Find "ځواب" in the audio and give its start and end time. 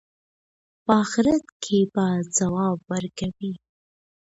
2.37-2.77